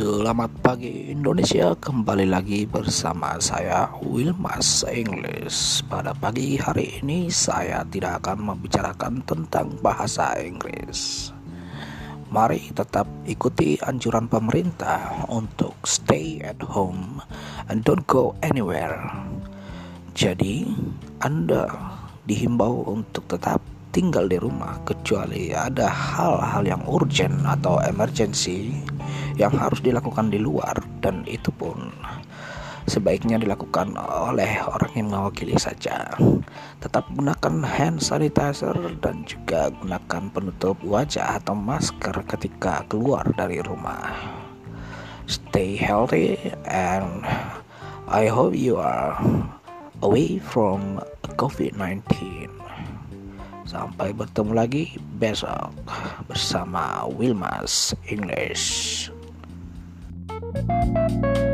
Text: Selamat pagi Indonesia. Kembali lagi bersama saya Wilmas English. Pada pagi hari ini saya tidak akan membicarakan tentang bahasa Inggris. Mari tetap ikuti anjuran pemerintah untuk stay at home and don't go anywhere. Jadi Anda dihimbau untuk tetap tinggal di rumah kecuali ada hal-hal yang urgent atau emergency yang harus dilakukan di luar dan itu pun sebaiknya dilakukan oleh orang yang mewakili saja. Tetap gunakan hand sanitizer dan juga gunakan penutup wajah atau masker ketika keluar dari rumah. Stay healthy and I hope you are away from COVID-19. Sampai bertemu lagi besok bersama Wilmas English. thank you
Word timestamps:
Selamat 0.00 0.48
pagi 0.64 1.12
Indonesia. 1.12 1.76
Kembali 1.76 2.24
lagi 2.24 2.64
bersama 2.64 3.36
saya 3.36 3.84
Wilmas 4.00 4.80
English. 4.88 5.84
Pada 5.92 6.16
pagi 6.16 6.56
hari 6.56 7.04
ini 7.04 7.28
saya 7.28 7.84
tidak 7.84 8.24
akan 8.24 8.48
membicarakan 8.48 9.20
tentang 9.28 9.76
bahasa 9.84 10.40
Inggris. 10.40 11.28
Mari 12.32 12.72
tetap 12.72 13.04
ikuti 13.28 13.76
anjuran 13.84 14.24
pemerintah 14.24 15.28
untuk 15.28 15.76
stay 15.84 16.40
at 16.48 16.64
home 16.64 17.20
and 17.68 17.84
don't 17.84 18.08
go 18.08 18.32
anywhere. 18.40 19.04
Jadi 20.16 20.64
Anda 21.20 21.68
dihimbau 22.24 22.88
untuk 22.88 23.28
tetap 23.28 23.60
tinggal 23.92 24.32
di 24.32 24.40
rumah 24.40 24.80
kecuali 24.88 25.52
ada 25.52 25.92
hal-hal 25.92 26.64
yang 26.64 26.80
urgent 26.88 27.44
atau 27.44 27.76
emergency 27.84 28.80
yang 29.38 29.54
harus 29.54 29.80
dilakukan 29.80 30.28
di 30.28 30.42
luar 30.42 30.76
dan 31.00 31.24
itu 31.24 31.48
pun 31.54 31.92
sebaiknya 32.90 33.38
dilakukan 33.38 33.94
oleh 34.00 34.58
orang 34.66 34.92
yang 34.98 35.08
mewakili 35.14 35.54
saja. 35.54 36.10
Tetap 36.82 37.06
gunakan 37.14 37.62
hand 37.62 38.02
sanitizer 38.02 38.74
dan 38.98 39.22
juga 39.22 39.70
gunakan 39.70 40.22
penutup 40.34 40.74
wajah 40.82 41.38
atau 41.38 41.54
masker 41.54 42.18
ketika 42.26 42.82
keluar 42.90 43.22
dari 43.38 43.62
rumah. 43.62 44.10
Stay 45.30 45.78
healthy 45.78 46.34
and 46.66 47.22
I 48.10 48.26
hope 48.26 48.58
you 48.58 48.82
are 48.82 49.14
away 50.02 50.42
from 50.42 50.98
COVID-19. 51.38 52.49
Sampai 53.70 54.10
bertemu 54.10 54.50
lagi 54.50 54.98
besok 55.22 55.70
bersama 56.26 57.06
Wilmas 57.06 57.94
English. 58.10 59.06
thank 60.50 61.38
you 61.38 61.49